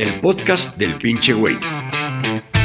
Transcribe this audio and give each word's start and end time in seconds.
el 0.00 0.18
podcast 0.18 0.78
del 0.78 0.96
pinche 0.96 1.34
güey. 1.34 1.58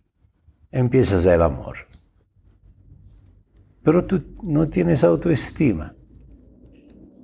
empiezas 0.72 1.26
el 1.26 1.42
amor. 1.42 1.78
Pero 3.82 4.06
tú 4.06 4.36
no 4.44 4.70
tienes 4.70 5.04
autoestima. 5.04 5.96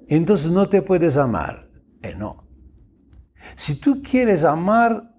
Entonces 0.07 0.51
no 0.51 0.67
te 0.67 0.81
puedes 0.81 1.17
amar. 1.17 1.69
Eh, 2.01 2.15
no. 2.15 2.47
Si 3.55 3.79
tú 3.79 4.01
quieres 4.01 4.43
amar 4.43 5.15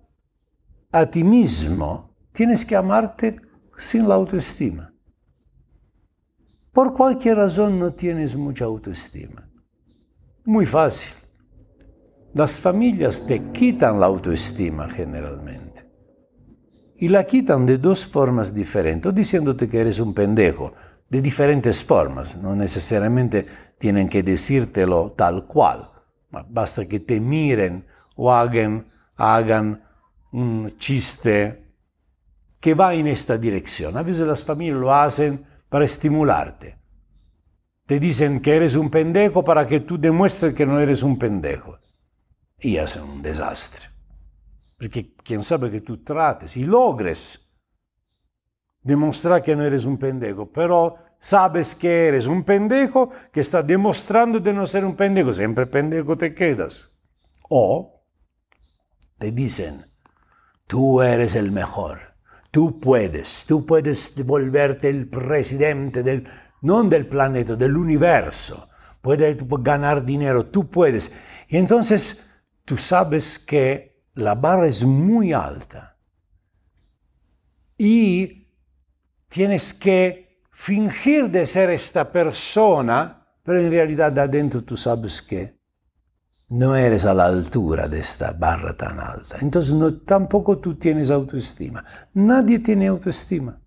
a 0.90 1.06
ti 1.06 1.22
mismo, 1.22 2.16
tienes 2.32 2.64
que 2.64 2.74
amarte 2.74 3.40
sin 3.78 4.08
la 4.08 4.16
autoestima. 4.16 4.92
Por 6.72 6.92
cualquier 6.92 7.36
razón 7.36 7.78
no 7.78 7.94
tienes 7.94 8.34
mucha 8.34 8.64
autoestima. 8.64 9.48
Muy 10.44 10.66
fácil. 10.66 11.19
Las 12.32 12.60
familias 12.60 13.26
te 13.26 13.50
quitan 13.50 13.98
la 13.98 14.06
autoestima 14.06 14.88
generalmente. 14.88 15.84
Y 16.96 17.08
la 17.08 17.24
quitan 17.24 17.66
de 17.66 17.76
dos 17.76 18.06
formas 18.06 18.54
diferentes, 18.54 19.12
diciéndote 19.12 19.68
que 19.68 19.80
eres 19.80 19.98
un 19.98 20.14
pendejo, 20.14 20.72
de 21.08 21.20
diferentes 21.20 21.82
formas. 21.82 22.36
No 22.36 22.54
necesariamente 22.54 23.46
tienen 23.78 24.08
que 24.08 24.22
decírtelo 24.22 25.10
tal 25.16 25.46
cual. 25.48 25.90
Basta 26.30 26.86
que 26.86 27.00
te 27.00 27.18
miren 27.18 27.84
o 28.14 28.32
hagan, 28.32 28.86
hagan 29.16 29.82
un 30.30 30.70
chiste 30.78 31.74
que 32.60 32.74
va 32.74 32.94
en 32.94 33.08
esta 33.08 33.38
dirección. 33.38 33.96
A 33.96 34.04
veces 34.04 34.24
las 34.24 34.44
familias 34.44 34.78
lo 34.78 34.94
hacen 34.94 35.44
para 35.68 35.84
estimularte. 35.84 36.78
Te 37.86 37.98
dicen 37.98 38.40
que 38.40 38.54
eres 38.54 38.76
un 38.76 38.88
pendejo 38.88 39.42
para 39.42 39.66
que 39.66 39.80
tú 39.80 39.98
demuestres 39.98 40.54
que 40.54 40.64
no 40.64 40.78
eres 40.78 41.02
un 41.02 41.18
pendejo. 41.18 41.80
Y 42.60 42.76
hacen 42.76 43.02
un 43.02 43.22
desastre. 43.22 43.88
Porque 44.78 45.14
quién 45.16 45.42
sabe 45.42 45.70
que 45.70 45.80
tú 45.80 46.02
trates 46.02 46.56
y 46.56 46.64
logres 46.64 47.48
demostrar 48.82 49.42
que 49.42 49.54
no 49.54 49.62
eres 49.62 49.84
un 49.84 49.98
pendejo, 49.98 50.50
pero 50.50 50.96
sabes 51.18 51.74
que 51.74 52.08
eres 52.08 52.26
un 52.26 52.44
pendejo 52.44 53.10
que 53.30 53.40
está 53.40 53.62
demostrando 53.62 54.40
de 54.40 54.52
no 54.52 54.66
ser 54.66 54.84
un 54.84 54.96
pendejo, 54.96 55.32
siempre 55.32 55.66
pendejo 55.66 56.16
te 56.16 56.34
quedas. 56.34 56.98
O 57.48 58.04
te 59.18 59.32
dicen, 59.32 59.84
tú 60.66 61.02
eres 61.02 61.34
el 61.34 61.52
mejor 61.52 62.10
Tú 62.50 62.80
puedes, 62.80 63.46
tú 63.46 63.64
puedes 63.64 64.24
volverte 64.26 64.88
el 64.88 65.08
presidente 65.08 66.02
del, 66.02 66.26
no 66.62 66.82
del 66.82 67.06
planeta, 67.06 67.54
del 67.54 67.76
universo. 67.76 68.68
Puedes 69.00 69.36
ganar 69.60 70.04
dinero, 70.04 70.46
tú 70.46 70.68
puedes. 70.68 71.12
Y 71.48 71.58
entonces 71.58 72.28
tú 72.64 72.76
sabes 72.76 73.38
que 73.38 74.04
la 74.14 74.34
barra 74.34 74.66
es 74.66 74.84
muy 74.84 75.32
alta. 75.32 75.96
Y 77.76 78.48
tienes 79.28 79.72
que 79.72 80.42
fingir 80.52 81.30
de 81.30 81.46
ser 81.46 81.70
esta 81.70 82.10
persona, 82.12 83.26
pero 83.42 83.60
en 83.60 83.70
realidad 83.70 84.18
adentro 84.18 84.62
tú 84.62 84.76
sabes 84.76 85.22
que 85.22 85.58
no 86.50 86.74
eres 86.74 87.06
a 87.06 87.14
la 87.14 87.26
altura 87.26 87.86
de 87.86 88.00
esta 88.00 88.32
barra 88.32 88.76
tan 88.76 88.98
alta. 88.98 89.38
Entonces 89.40 89.74
tampoco 90.04 90.58
tú 90.58 90.76
tienes 90.76 91.10
autoestima. 91.10 91.82
Nadie 92.14 92.58
tiene 92.58 92.88
autoestima. 92.88 93.60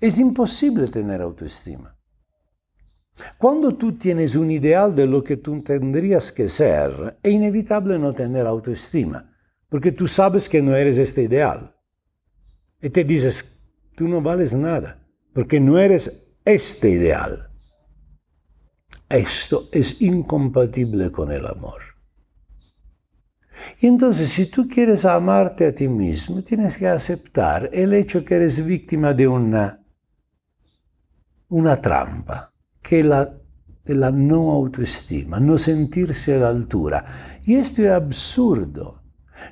Es 0.00 0.18
imposible 0.18 0.86
tener 0.86 1.20
autoestima. 1.20 1.96
Cuando 3.38 3.74
tú 3.76 3.92
tienes 3.96 4.34
un 4.34 4.50
ideal 4.50 4.94
de 4.94 5.06
lo 5.06 5.22
que 5.22 5.36
tú 5.36 5.62
tendrías 5.62 6.32
que 6.32 6.48
ser, 6.48 7.18
es 7.22 7.32
inevitable 7.32 7.98
no 7.98 8.12
tener 8.12 8.46
autoestima, 8.46 9.32
porque 9.68 9.92
tú 9.92 10.08
sabes 10.08 10.48
que 10.48 10.60
no 10.60 10.74
eres 10.74 10.98
este 10.98 11.22
ideal. 11.22 11.76
Y 12.82 12.90
te 12.90 13.04
dices, 13.04 13.62
tú 13.94 14.08
no 14.08 14.20
vales 14.20 14.54
nada, 14.54 15.06
porque 15.32 15.60
no 15.60 15.78
eres 15.78 16.34
este 16.44 16.90
ideal. 16.90 17.50
Esto 19.08 19.68
es 19.70 20.02
incompatible 20.02 21.12
con 21.12 21.30
el 21.30 21.46
amor. 21.46 21.82
Y 23.80 23.86
entonces, 23.86 24.28
si 24.28 24.46
tú 24.46 24.66
quieres 24.66 25.04
amarte 25.04 25.66
a 25.66 25.74
ti 25.74 25.86
mismo, 25.86 26.42
tienes 26.42 26.76
que 26.76 26.88
aceptar 26.88 27.70
el 27.72 27.94
hecho 27.94 28.24
que 28.24 28.34
eres 28.34 28.66
víctima 28.66 29.14
de 29.14 29.28
una, 29.28 29.84
una 31.48 31.80
trampa, 31.80 32.53
que 32.84 33.02
la 33.02 33.34
la 33.86 34.10
no 34.10 34.52
autoestima, 34.52 35.38
no 35.38 35.58
sentirse 35.58 36.34
a 36.34 36.38
la 36.38 36.48
altura. 36.48 37.04
Y 37.44 37.56
esto 37.56 37.82
es 37.82 37.90
absurdo. 37.90 39.02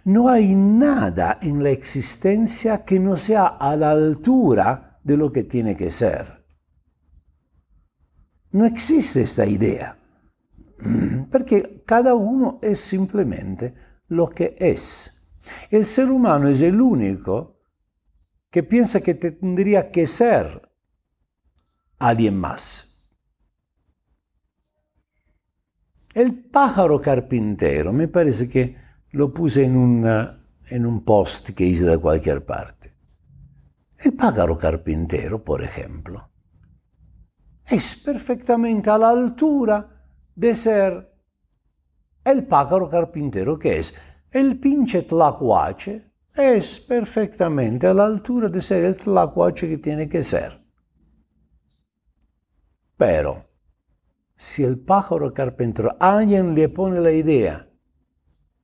No 0.04 0.28
hay 0.28 0.54
nada 0.54 1.38
en 1.42 1.62
la 1.62 1.70
existencia 1.70 2.84
que 2.84 2.98
no 2.98 3.16
sea 3.16 3.46
a 3.46 3.76
la 3.76 3.90
altura 3.90 5.00
de 5.04 5.16
lo 5.16 5.30
que 5.30 5.44
tiene 5.44 5.76
que 5.76 5.90
ser. 5.90 6.44
No 8.52 8.64
existe 8.64 9.22
esta 9.22 9.44
idea, 9.44 9.98
porque 11.30 11.82
cada 11.84 12.14
uno 12.14 12.58
es 12.62 12.80
simplemente 12.80 13.74
lo 14.08 14.28
que 14.28 14.56
es. 14.58 15.28
El 15.70 15.84
ser 15.84 16.10
humano 16.10 16.48
es 16.48 16.62
el 16.62 16.80
único 16.80 17.60
que 18.50 18.62
piensa 18.62 19.00
que 19.00 19.14
tendría 19.14 19.90
que 19.90 20.06
ser 20.06 20.70
alguien 21.98 22.38
más. 22.38 22.91
El 26.14 26.44
pájaro 26.44 27.00
carpintero, 27.00 27.92
me 27.92 28.08
parece 28.08 28.48
que 28.48 28.76
lo 29.12 29.32
puse 29.32 29.64
en, 29.64 30.04
en 30.68 30.86
un 30.86 31.04
post 31.04 31.50
que 31.50 31.64
hice 31.64 31.84
de 31.84 31.98
cualquier 31.98 32.44
parte. 32.44 32.92
El 33.98 34.14
pájaro 34.14 34.58
carpintero, 34.58 35.42
por 35.42 35.62
ejemplo, 35.62 36.28
es 37.66 37.96
perfectamente 37.96 38.90
a 38.90 38.98
la 38.98 39.10
altura 39.10 39.88
de 40.34 40.54
ser 40.54 41.12
el 42.24 42.46
pájaro 42.46 42.88
carpintero 42.88 43.58
que 43.58 43.78
es. 43.78 43.94
El 44.30 44.58
pinche 44.58 45.02
tlacuache 45.02 46.12
es 46.34 46.80
perfectamente 46.80 47.86
a 47.86 47.94
la 47.94 48.06
altura 48.06 48.48
de 48.48 48.60
ser 48.60 48.84
el 48.84 48.96
tlacuache 48.96 49.68
que 49.68 49.78
tiene 49.78 50.08
que 50.08 50.22
ser. 50.22 50.62
Pero, 52.96 53.51
si 54.42 54.64
el 54.64 54.76
pájaro 54.76 55.32
carpintero, 55.32 55.96
alguien 56.00 56.52
le 56.52 56.68
pone 56.68 57.00
la 57.00 57.12
idea, 57.12 57.70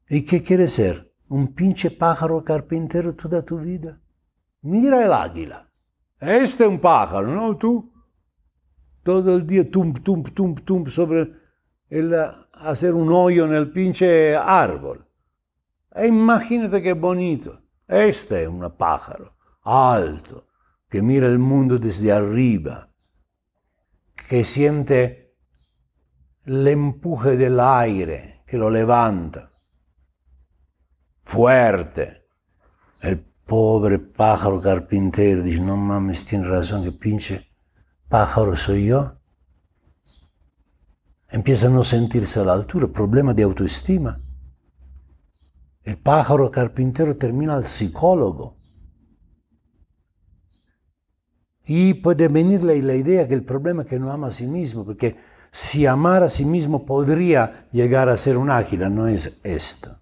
¿y 0.09 0.25
qué 0.25 0.43
quiere 0.43 0.67
ser? 0.67 1.15
¿Un 1.29 1.55
pinche 1.55 1.93
pájaro 1.93 2.43
carpintero 2.43 3.15
toda 3.15 3.45
tu 3.45 3.59
vida? 3.61 4.01
Mira 4.63 5.05
el 5.05 5.13
águila. 5.13 5.71
Este 6.19 6.65
es 6.65 6.69
un 6.69 6.81
pájaro, 6.81 7.29
¿no? 7.29 7.57
Tú. 7.57 7.93
Todo 9.05 9.37
el 9.37 9.47
día 9.47 9.71
tum, 9.71 9.93
tum, 9.93 10.25
tum, 10.25 10.57
tum 10.57 10.87
sobre 10.87 11.31
el 11.89 12.13
hacer 12.55 12.93
un 12.93 13.13
hoyo 13.13 13.45
en 13.45 13.55
el 13.55 13.71
pinche 13.71 14.35
árbol. 14.35 15.07
E 15.95 16.09
imagínate 16.09 16.83
qué 16.83 16.95
bonito. 16.95 17.63
Este 17.87 18.43
es 18.43 18.49
un 18.49 18.69
pájaro 18.77 19.37
alto 19.63 20.49
que 20.89 21.03
mira 21.03 21.29
el 21.29 21.39
mundo 21.39 21.79
desde 21.79 22.11
arriba, 22.11 22.91
que 24.29 24.43
siente 24.43 25.28
el 26.49 26.67
empuje 26.67 27.37
del 27.37 27.61
que 28.47 28.57
lo 28.57 28.71
levanta. 28.71 29.53
Fuerte. 31.21 32.25
El 33.03 33.21
pobre 33.21 33.99
pájaro 33.99 34.59
carpintero 34.59 35.43
dice, 35.43 35.61
no 35.61 35.77
mames, 35.77 36.25
tiene 36.25 36.49
razón, 36.49 36.85
que 36.85 36.93
pinche 36.93 37.47
pájaro 38.09 38.57
soy 38.57 38.87
yo. 38.87 39.21
Empieza 41.29 41.67
a 41.67 41.71
no 41.71 41.85
sentirse 41.85 42.41
a 42.41 42.45
la 42.45 42.55
altura, 42.55 42.89
problema 42.89 43.35
de 43.35 43.43
autoestima. 43.43 44.19
El 45.83 45.99
pájaro 45.99 46.51
carpintero 46.51 47.15
termina 47.19 47.57
al 47.57 47.67
psicólogo. 47.67 48.57
Y 51.67 51.93
puede 51.93 52.29
venirle 52.29 52.83
la 52.83 52.95
idea 52.95 53.29
que 53.29 53.35
el 53.35 53.45
problema 53.45 53.83
es 53.83 53.89
que 53.89 53.99
no 53.99 54.11
ama 54.11 54.29
a 54.29 54.31
sí 54.31 54.47
mismo, 54.47 54.87
porque 54.87 55.19
si 55.51 55.87
amara 55.87 56.27
a 56.27 56.31
sí 56.31 56.45
mismo 56.45 56.85
podría 56.85 57.67
llegar 57.73 58.09
a 58.09 58.17
ser 58.17 58.37
un 58.37 58.51
águila, 58.51 58.89
no 58.89 59.07
es 59.07 59.41
esto. 59.45 59.99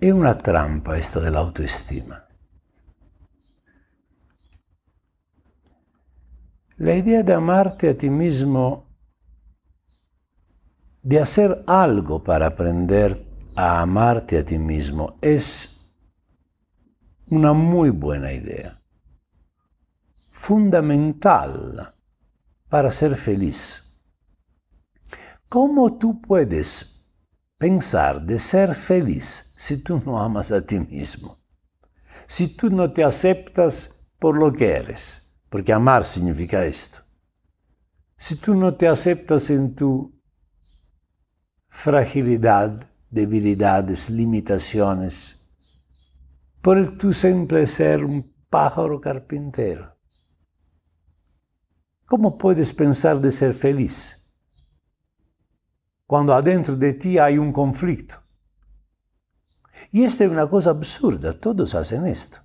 Es 0.00 0.12
una 0.12 0.36
trampa 0.36 0.96
esta 0.96 1.20
de 1.20 1.30
la 1.30 1.40
autoestima. 1.40 2.26
La 6.78 6.94
idea 6.94 7.22
de 7.22 7.32
amarte 7.32 7.88
a 7.88 7.96
ti 7.96 8.10
mismo, 8.10 8.86
de 11.02 11.20
hacer 11.20 11.64
algo 11.66 12.22
para 12.22 12.48
aprender 12.48 13.24
a 13.54 13.80
amarte 13.80 14.38
a 14.38 14.44
ti 14.44 14.58
mismo, 14.58 15.16
es 15.22 15.94
una 17.30 17.54
muy 17.54 17.88
buena 17.88 18.30
idea, 18.30 18.82
fundamental 20.30 21.95
para 22.68 22.90
ser 22.90 23.16
feliz. 23.16 23.98
¿Cómo 25.48 25.96
tú 25.98 26.20
puedes 26.20 26.96
pensar 27.58 28.22
de 28.22 28.38
ser 28.38 28.74
feliz 28.74 29.52
si 29.56 29.78
tú 29.78 30.02
no 30.04 30.20
amas 30.20 30.50
a 30.50 30.64
ti 30.64 30.78
mismo. 30.78 31.38
Si 32.26 32.48
tú 32.48 32.70
no 32.70 32.92
te 32.92 33.04
aceptas 33.04 34.10
por 34.18 34.36
lo 34.36 34.52
que 34.52 34.72
eres, 34.72 35.22
porque 35.48 35.72
amar 35.72 36.04
significa 36.04 36.64
esto. 36.64 37.00
Si 38.16 38.36
tú 38.36 38.54
no 38.54 38.74
te 38.74 38.88
aceptas 38.88 39.50
en 39.50 39.74
tu 39.74 40.20
fragilidad, 41.68 42.88
debilidades, 43.10 44.10
limitaciones, 44.10 45.42
por 46.62 46.78
el 46.78 46.98
tu 46.98 47.12
simple 47.12 47.66
ser 47.66 48.04
un 48.04 48.34
pájaro 48.50 49.00
carpintero. 49.00 49.95
¿Cómo 52.06 52.38
puedes 52.38 52.72
pensar 52.72 53.20
de 53.20 53.30
ser 53.30 53.52
feliz? 53.52 54.26
cuando 56.06 56.34
adentro 56.34 56.76
de 56.76 56.94
ti 56.94 57.18
hay 57.18 57.36
un 57.36 57.52
conflicto. 57.52 58.22
Y 59.90 60.04
esto 60.04 60.24
es 60.24 60.30
una 60.30 60.48
cosa 60.48 60.70
absurda, 60.70 61.32
todos 61.32 61.74
hacen 61.74 62.06
esto. 62.06 62.40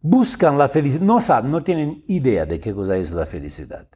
Buscan 0.00 0.58
la 0.58 0.68
felicidad, 0.68 1.04
no 1.04 1.20
saben, 1.20 1.50
no 1.50 1.62
tienen 1.62 2.04
idea 2.08 2.46
de 2.46 2.58
qué 2.58 2.74
cosa 2.74 2.96
es 2.96 3.12
la 3.12 3.26
felicidad. 3.26 3.88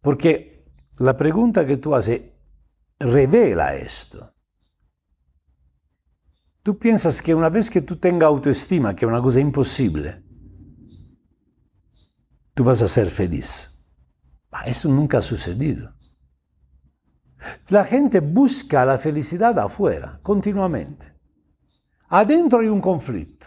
Porque 0.00 0.64
la 0.98 1.16
pregunta 1.16 1.66
que 1.66 1.76
tú 1.76 1.94
haces 1.94 2.22
revela 2.98 3.74
esto. 3.74 4.34
Tú 6.62 6.78
piensas 6.78 7.20
que 7.22 7.34
una 7.34 7.48
vez 7.48 7.70
que 7.70 7.82
tú 7.82 7.96
tengas 7.96 8.28
autoestima, 8.28 8.94
que 8.94 9.04
es 9.04 9.08
una 9.08 9.22
cosa 9.22 9.40
imposible, 9.40 10.22
tú 12.60 12.64
vas 12.64 12.82
a 12.82 12.88
ser 12.88 13.08
feliz. 13.08 13.74
Eso 14.66 14.90
nunca 14.90 15.16
ha 15.16 15.22
sucedido. 15.22 15.94
La 17.70 17.84
gente 17.84 18.20
busca 18.20 18.84
la 18.84 18.98
felicidad 18.98 19.58
afuera, 19.58 20.20
continuamente. 20.22 21.10
Adentro 22.10 22.58
hay 22.58 22.68
un 22.68 22.82
conflicto. 22.82 23.46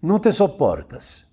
No 0.00 0.18
te 0.18 0.32
soportas. 0.32 1.30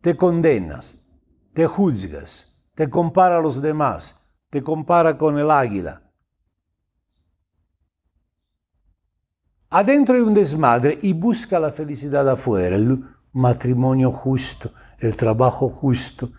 Te 0.00 0.16
condenas. 0.16 1.06
Te 1.52 1.68
juzgas. 1.68 2.64
Te 2.74 2.90
compara 2.90 3.38
a 3.38 3.40
los 3.40 3.62
demás. 3.62 4.16
Te 4.50 4.60
compara 4.60 5.16
con 5.16 5.38
el 5.38 5.52
águila. 5.52 6.02
Adentro 9.70 10.16
hay 10.16 10.22
un 10.22 10.34
desmadre 10.34 10.98
y 11.00 11.12
busca 11.12 11.60
la 11.60 11.70
felicidad 11.70 12.28
afuera. 12.28 12.76
Matrimonio 13.38 14.10
justo, 14.10 14.72
el 14.98 15.16
trabajo 15.16 15.68
justo, 15.68 16.32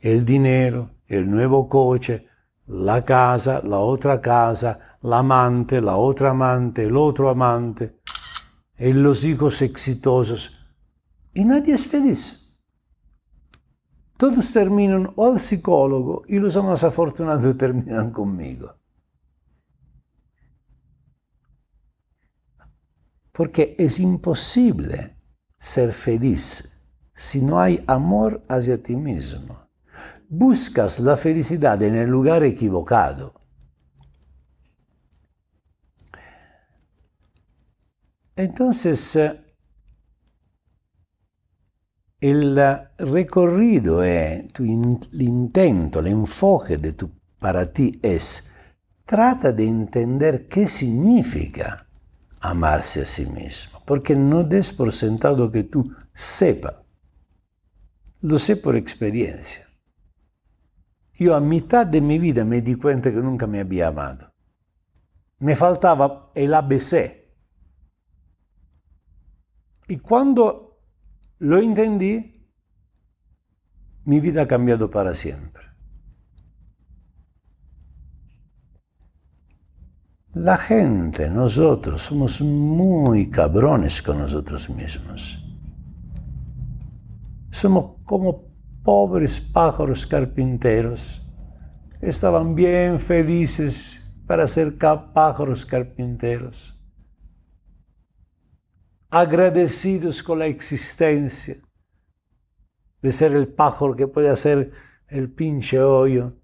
el 0.00 0.24
dinero, 0.24 0.90
el 1.06 1.30
nuevo 1.30 1.68
coche, 1.68 2.26
la 2.66 3.04
casa, 3.04 3.60
la 3.64 3.78
otra 3.78 4.20
casa, 4.20 4.98
la 5.02 5.18
amante, 5.18 5.80
la 5.80 5.96
otra 5.96 6.30
amante, 6.30 6.84
el 6.84 6.96
otro 6.96 7.30
amante, 7.30 8.00
y 8.78 8.92
los 8.92 9.24
hijos 9.24 9.62
exitosos. 9.62 10.52
Y 11.32 11.44
nadie 11.44 11.74
es 11.74 11.86
feliz. 11.86 12.38
Todos 14.18 14.52
terminan 14.52 15.10
o 15.16 15.32
al 15.32 15.40
psicólogo 15.40 16.22
y 16.28 16.38
los 16.38 16.56
más 16.62 16.84
afortunados 16.84 17.56
terminan 17.58 18.10
conmigo. 18.10 18.76
Porque 23.32 23.74
es 23.78 23.98
imposible 23.98 25.21
ser 25.62 25.92
feliz 25.92 26.76
si 27.14 27.40
no 27.40 27.60
hay 27.60 27.80
amor 27.86 28.44
hacia 28.48 28.82
ti 28.82 28.96
mismo 28.96 29.62
buscas 30.34 30.98
la 31.00 31.14
felicidad 31.18 31.82
en 31.82 31.94
el 31.94 32.08
lugar 32.08 32.42
equivocado. 32.42 33.34
Entonces, 38.34 39.14
eh, 39.16 39.44
el 42.18 42.58
recorrido, 42.96 44.02
el 44.02 44.50
intento, 45.20 46.00
el 46.00 46.06
enfoque 46.06 46.78
de 46.78 46.94
tu, 46.94 47.10
para 47.38 47.70
ti 47.70 48.00
es, 48.02 48.52
trata 49.04 49.52
de 49.52 49.68
entender 49.68 50.48
qué 50.48 50.66
significa 50.66 51.86
amarse 52.42 53.02
a 53.02 53.06
sí 53.06 53.24
mismo, 53.26 53.80
porque 53.86 54.16
no 54.16 54.42
des 54.42 54.72
por 54.72 54.92
sentado 54.92 55.50
que 55.50 55.62
tú 55.62 55.94
sepa, 56.12 56.84
lo 58.20 58.38
sé 58.38 58.56
por 58.56 58.76
experiencia. 58.76 59.66
Io 61.14 61.36
a 61.36 61.40
mitad 61.40 61.86
de 61.86 62.00
mi 62.00 62.18
vida 62.18 62.44
me 62.44 62.60
di 62.60 62.74
cuenta 62.74 63.12
que 63.12 63.18
nunca 63.18 63.46
me 63.46 63.60
había 63.60 63.88
amado. 63.88 64.32
Me 65.38 65.54
faltaba 65.54 66.32
el 66.34 66.52
ABC. 66.52 67.30
Y 69.86 69.98
cuando 69.98 70.80
lo 71.38 71.58
entendí, 71.58 72.48
mi 74.04 74.18
vida 74.18 74.42
ha 74.42 74.48
cambiado 74.48 74.90
para 74.90 75.14
siempre. 75.14 75.62
La 80.34 80.56
gente, 80.56 81.28
nosotros, 81.28 82.02
somos 82.02 82.40
muy 82.40 83.28
cabrones 83.28 84.00
con 84.00 84.18
nosotros 84.18 84.70
mismos. 84.70 85.38
Somos 87.50 87.96
como 88.04 88.46
pobres 88.82 89.40
pájaros 89.40 90.06
carpinteros 90.06 91.22
estaban 92.02 92.54
bien 92.54 92.98
felices 92.98 94.12
para 94.26 94.46
ser 94.46 94.76
pájaros 95.14 95.64
carpinteros. 95.64 96.78
agradecidos 99.14 100.22
con 100.22 100.38
la 100.38 100.46
existencia, 100.46 101.56
de 103.02 103.12
ser 103.12 103.32
el 103.32 103.46
pájaro 103.46 103.94
que 103.94 104.06
puede 104.06 104.30
hacer 104.30 104.70
el 105.06 105.30
pinche 105.30 105.78
hoyo 105.78 106.41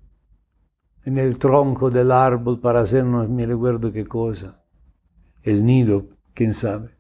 en 1.09 1.17
el 1.17 1.39
tronco 1.39 1.89
del 1.89 2.13
árbol 2.13 2.61
para 2.61 2.81
hacernos, 2.81 3.31
me 3.31 3.47
recuerdo 3.47 3.91
qué 3.91 4.05
cosa, 4.05 4.63
el 5.43 5.65
nido, 5.65 6.11
quién 6.35 6.53
sabe. 6.53 6.99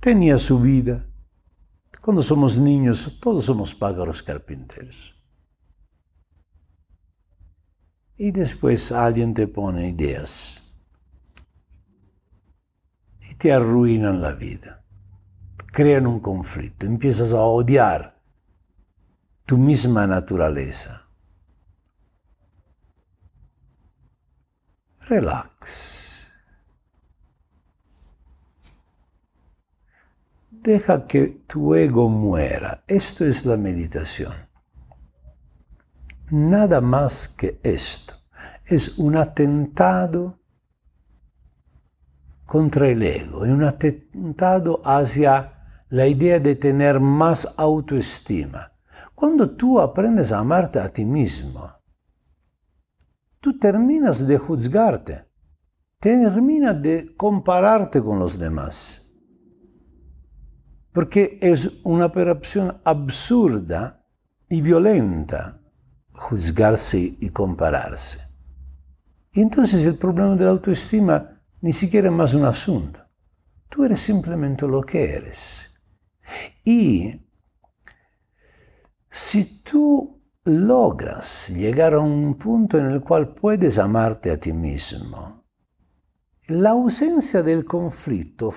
Tenía 0.00 0.38
su 0.38 0.58
vida. 0.60 1.06
Cuando 2.00 2.22
somos 2.22 2.56
niños, 2.56 3.18
todos 3.20 3.44
somos 3.44 3.74
pájaros 3.74 4.22
carpinteros. 4.22 5.14
Y 8.16 8.30
después 8.30 8.90
alguien 8.90 9.34
te 9.34 9.46
pone 9.46 9.90
ideas 9.90 10.62
y 13.28 13.34
te 13.34 13.52
arruinan 13.52 14.22
la 14.22 14.32
vida. 14.32 14.86
Crean 15.66 16.06
un 16.06 16.20
conflicto, 16.20 16.86
empiezas 16.86 17.34
a 17.34 17.42
odiar 17.42 18.22
tu 19.44 19.58
misma 19.58 20.06
naturaleza. 20.06 21.03
Relax. 25.08 26.28
Deja 30.50 31.06
que 31.06 31.44
tu 31.46 31.74
ego 31.74 32.08
muera. 32.08 32.84
Esto 32.86 33.26
es 33.26 33.44
la 33.44 33.56
meditación. 33.56 34.32
Nada 36.30 36.80
más 36.80 37.28
que 37.28 37.60
esto. 37.62 38.14
Es 38.64 38.98
un 38.98 39.16
atentado 39.16 40.40
contra 42.46 42.88
el 42.88 43.02
ego, 43.02 43.44
es 43.44 43.50
un 43.50 43.64
atentado 43.64 44.80
hacia 44.84 45.54
la 45.90 46.06
idea 46.06 46.38
de 46.38 46.56
tener 46.56 46.98
más 46.98 47.54
autoestima. 47.58 48.72
Cuando 49.14 49.50
tú 49.50 49.80
aprendes 49.80 50.32
a 50.32 50.38
amarte 50.38 50.80
a 50.80 50.88
ti 50.88 51.04
mismo, 51.04 51.72
tú 53.44 53.58
terminas 53.58 54.26
de 54.26 54.38
juzgarte, 54.38 55.26
terminas 56.00 56.80
de 56.80 57.14
compararte 57.14 58.02
con 58.02 58.18
los 58.18 58.38
demás. 58.38 59.02
Porque 60.94 61.38
es 61.42 61.70
una 61.84 62.06
operación 62.06 62.80
absurda 62.84 64.02
y 64.48 64.62
violenta 64.62 65.60
juzgarse 66.12 67.18
y 67.20 67.28
compararse. 67.28 68.20
Y 69.30 69.42
entonces 69.42 69.84
el 69.84 69.98
problema 69.98 70.36
de 70.36 70.44
la 70.46 70.52
autoestima 70.52 71.42
ni 71.60 71.74
siquiera 71.74 72.08
es 72.08 72.14
más 72.14 72.32
un 72.32 72.46
asunto. 72.46 73.00
Tú 73.68 73.84
eres 73.84 74.00
simplemente 74.00 74.66
lo 74.66 74.80
que 74.80 75.16
eres. 75.16 75.70
Y 76.64 77.20
si 79.10 79.62
tú 79.62 80.13
logras 80.44 81.48
llegar 81.48 81.94
a 81.94 82.00
un 82.00 82.34
punto 82.34 82.78
en 82.78 82.90
el 82.90 83.00
cual 83.00 83.34
puedes 83.34 83.78
amarte 83.78 84.30
a 84.30 84.38
ti 84.38 84.52
mismo, 84.52 85.44
la 86.46 86.70
ausencia 86.70 87.42
del 87.42 87.64
conflicto 87.64 88.52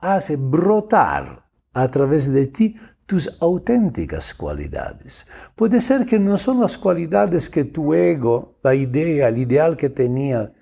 hace 0.00 0.36
brotar 0.36 1.48
a 1.72 1.90
través 1.90 2.30
de 2.30 2.48
ti 2.48 2.76
tus 3.06 3.38
auténticas 3.40 4.34
cualidades. 4.34 5.26
Puede 5.56 5.80
ser 5.80 6.04
que 6.04 6.18
no 6.18 6.36
son 6.36 6.60
las 6.60 6.76
cualidades 6.76 7.48
que 7.48 7.64
tu 7.64 7.94
ego, 7.94 8.58
la 8.62 8.74
idea, 8.74 9.28
el 9.28 9.38
ideal 9.38 9.76
que 9.76 9.88
tenía 9.88 10.52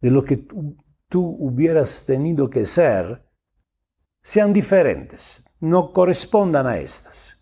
de 0.00 0.10
lo 0.10 0.24
que 0.24 0.38
tú, 0.38 0.76
tú 1.08 1.36
hubieras 1.38 2.04
tenido 2.04 2.50
que 2.50 2.66
ser, 2.66 3.24
sean 4.22 4.52
diferentes, 4.52 5.44
no 5.60 5.92
correspondan 5.92 6.66
a 6.66 6.78
estas. 6.78 7.35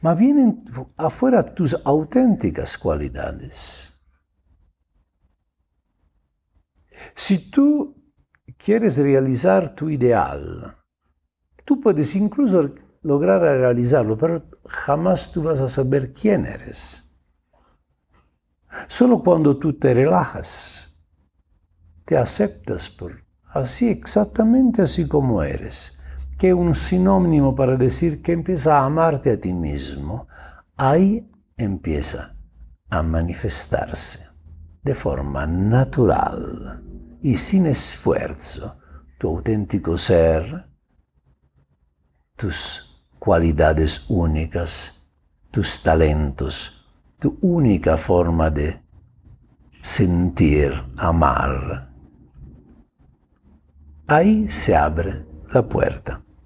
Mas 0.00 0.18
vienen 0.18 0.64
afuera 0.96 1.42
tus 1.42 1.76
auténticas 1.84 2.78
cualidades. 2.78 3.92
Si 7.14 7.50
tú 7.50 7.96
quieres 8.56 8.96
realizar 8.98 9.74
tu 9.74 9.90
ideal, 9.90 10.76
tú 11.64 11.80
puedes 11.80 12.14
incluso 12.14 12.74
lograr 13.02 13.40
realizarlo, 13.40 14.16
pero 14.16 14.48
jamás 14.64 15.32
tú 15.32 15.42
vas 15.42 15.60
a 15.60 15.68
saber 15.68 16.12
quién 16.12 16.46
eres. 16.46 17.04
Solo 18.88 19.22
cuando 19.22 19.58
tú 19.58 19.78
te 19.78 19.92
relajas, 19.92 20.96
te 22.04 22.16
aceptas 22.16 22.88
por 22.88 23.24
así, 23.46 23.88
exactamente 23.88 24.82
así 24.82 25.06
como 25.06 25.42
eres, 25.42 25.98
que 26.42 26.52
un 26.52 26.74
sinónimo 26.74 27.54
para 27.54 27.76
decir 27.76 28.20
que 28.20 28.32
empieza 28.32 28.80
a 28.80 28.86
amarte 28.86 29.30
a 29.30 29.40
ti 29.40 29.52
mismo, 29.52 30.26
ahí 30.76 31.30
empieza 31.56 32.34
a 32.90 33.00
manifestarse 33.04 34.26
de 34.82 34.92
forma 34.92 35.46
natural 35.46 36.82
y 37.22 37.36
sin 37.36 37.66
esfuerzo 37.66 38.76
tu 39.20 39.28
auténtico 39.28 39.96
ser, 39.96 40.68
tus 42.34 43.06
cualidades 43.20 44.06
únicas, 44.08 45.00
tus 45.52 45.80
talentos, 45.80 46.84
tu 47.20 47.38
única 47.40 47.96
forma 47.96 48.50
de 48.50 48.82
sentir, 49.80 50.72
amar. 50.96 51.88
Ahí 54.08 54.50
se 54.50 54.74
abre 54.74 55.24
la 55.52 55.68
puerta 55.68 56.20